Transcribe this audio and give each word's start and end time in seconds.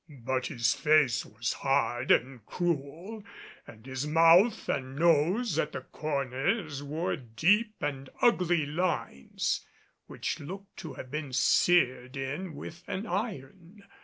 But 0.25 0.47
his 0.47 0.73
face 0.73 1.23
was 1.27 1.53
hard 1.53 2.09
and 2.09 2.43
cruel, 2.47 3.23
and 3.67 3.85
his 3.85 4.07
mouth 4.07 4.67
and 4.67 4.95
nose 4.95 5.59
at 5.59 5.73
the 5.73 5.81
corners 5.81 6.81
wore 6.81 7.15
deep 7.15 7.75
and 7.81 8.09
ugly 8.19 8.65
lines 8.65 9.63
which 10.07 10.39
looked 10.39 10.75
to 10.77 10.93
have 10.95 11.11
been 11.11 11.31
seared 11.33 12.17
in 12.17 12.55
with 12.55 12.81
an 12.87 13.05
iron. 13.05 13.83